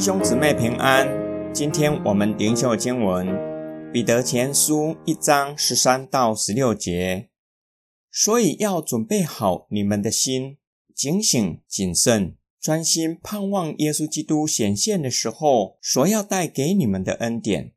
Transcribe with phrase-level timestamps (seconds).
[0.00, 1.06] 弟兄姊妹平安。
[1.52, 3.26] 今天我们灵修经文
[3.92, 7.28] 《彼得前书》一章十三到十六节，
[8.10, 10.56] 所以要准备好你们的心，
[10.94, 17.74] 警醒谨慎，专心盼望耶稣基督显现的时候所要带给你们的恩典。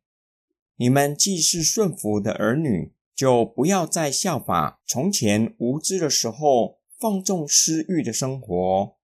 [0.78, 8.96] 你们既是顺服的儿女，就不要再效法从前无知的时候放纵私欲的生活。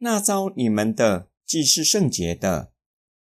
[0.00, 1.28] 那招你们的。
[1.48, 2.74] 既是圣洁的，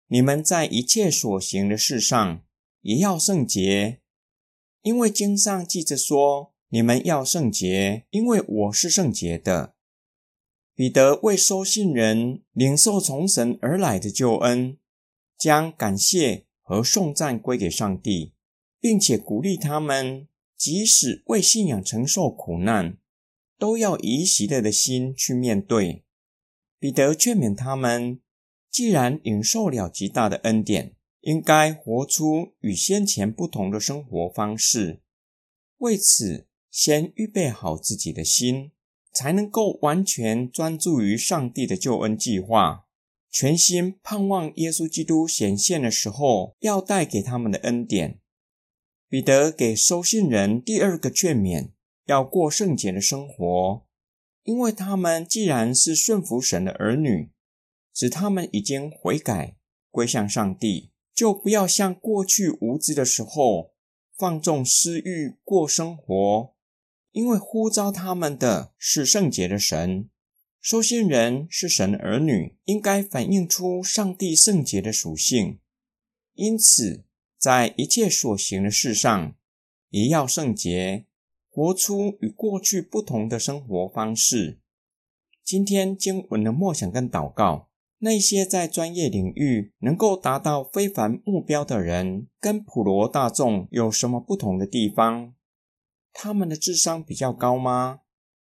[0.06, 2.44] 你们在一切所行的事上
[2.82, 4.00] 也要圣洁，
[4.82, 9.74] 因为经上记着说：“你们要圣洁，因为我是圣洁的。”
[10.76, 14.78] 彼得为收信人领受从神而来的救恩，
[15.36, 18.34] 将感谢和颂赞归给上帝，
[18.78, 22.98] 并且鼓励他们，即使为信仰承受苦难，
[23.58, 26.04] 都要以喜乐的心去面对。
[26.82, 28.18] 彼得劝勉他们，
[28.68, 35.00] 既然领受了极大的恩典，应该活出与先前不同的生活方式。
[35.78, 38.72] 为此，先预备好自己的心，
[39.12, 42.86] 才能够完全专注于上帝的救恩计划，
[43.30, 48.18] 全心盼望耶稣基督显现的时候要带给他们的恩典。
[49.08, 51.70] 彼得给收信人第二个劝勉，
[52.06, 53.86] 要过圣洁的生活。
[54.44, 57.30] 因为他们既然是顺服神的儿女，
[57.94, 59.56] 使他们已经悔改
[59.90, 63.74] 归向上帝，就不要像过去无知的时候
[64.16, 66.54] 放纵私欲过生活。
[67.12, 70.08] 因为呼召他们的是圣洁的神，
[70.60, 75.60] 收信人是神的儿女，应该反映出上帝圣洁的属性。
[76.34, 77.04] 因此，
[77.36, 79.36] 在一切所行的事上，
[79.90, 81.04] 也要圣洁。
[81.54, 84.58] 活出与过去不同的生活方式。
[85.44, 95.34] 今天经文的默想跟祷告，那些在专业领域能够达到非凡目标的人，跟普罗大众有什么不同的地方？
[96.14, 98.00] 他们的智商比较高吗？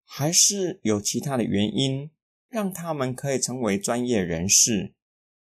[0.05, 2.12] 还是有其他的原因
[2.49, 4.94] 让他们可以成为专业人士？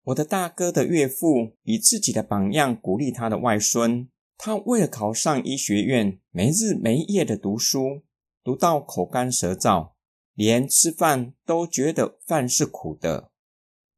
[0.03, 4.07] 我的大哥的岳父以自己的榜样鼓励他的外孙。
[4.41, 8.03] 他为了考上医学院，没日没夜的读书，
[8.41, 9.91] 读到口干舌燥，
[10.33, 13.31] 连吃饭都觉得饭是苦的。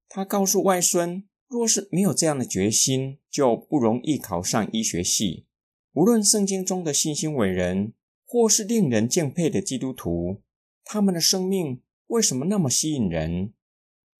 [0.09, 5.45] 他告诉外孙，若是没有这样的决心，就不容易考上医学系。
[5.93, 7.93] 无论圣经中的信心伟人，
[8.25, 10.41] 或是令人敬佩的基督徒，
[10.83, 13.53] 他们的生命为什么那么吸引人？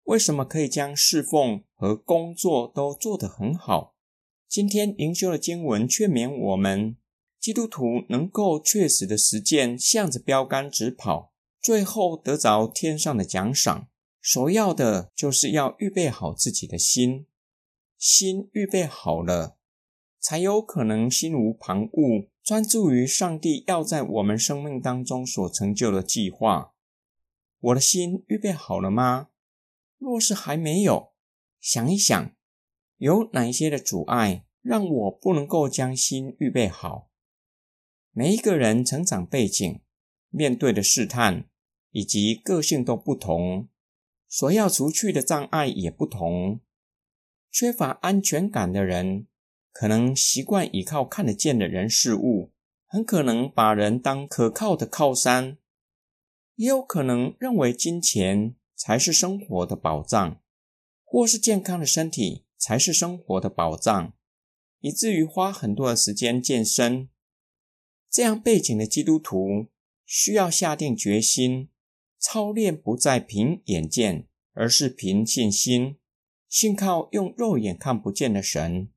[0.03, 3.95] 为什么可以将侍奉和工作都做得很好？
[4.51, 6.97] 今天灵修的经文劝勉我们，
[7.39, 11.31] 基督徒能够确实的实践，向着标杆直跑，
[11.61, 13.87] 最后得着天上的奖赏。
[14.19, 17.27] 首要的就是要预备好自己的心，
[17.97, 19.55] 心预备好了，
[20.19, 26.73] 才有可能心无旁骛，专注于上帝要在我们生命当中所成就的计划。
[27.61, 29.29] 我的心预备好了吗？
[29.97, 31.13] 若是还没有，
[31.61, 32.33] 想一想。
[33.01, 37.09] 有哪一些的阻碍让我不能够将心预备好？
[38.11, 39.81] 每一个人成长背景、
[40.29, 41.49] 面对的试探
[41.89, 43.67] 以及个性都不同，
[44.27, 46.59] 所要除去的障碍也不同。
[47.49, 49.25] 缺乏安全感的人，
[49.71, 52.51] 可能习惯依靠看得见的人事物，
[52.85, 55.57] 很可能把人当可靠的靠山，
[56.53, 60.39] 也有可能认为金钱才是生活的保障，
[61.03, 62.45] 或是健康的身体。
[62.61, 64.13] 才是生活的保障，
[64.81, 67.09] 以至于花很多的时间健身。
[68.07, 69.71] 这样背景的基督徒
[70.05, 71.69] 需要下定决心，
[72.19, 75.97] 操练不再凭眼见，而是凭信心，
[76.47, 78.91] 信靠用肉眼看不见的神。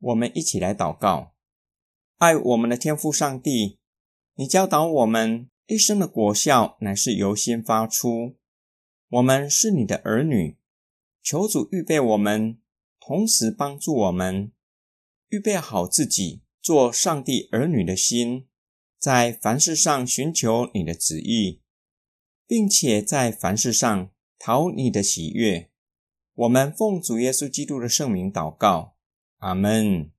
[0.00, 1.34] 我们一起来祷告：
[2.16, 3.78] 爱我们的天父上帝，
[4.34, 8.34] 你教导我们一生的果效乃是由心发出。
[9.10, 10.56] 我们是你的儿女。
[11.26, 12.60] 求主预备我们，
[13.00, 14.52] 同时帮助我们
[15.30, 18.46] 预备好自己做上帝儿女的心，
[18.96, 21.62] 在凡事上寻求你的旨意，
[22.46, 24.08] 并且在凡事上
[24.38, 25.68] 讨你的喜悦。
[26.32, 28.94] 我们奉主耶稣基督的圣名祷告，
[29.38, 30.12] 阿门。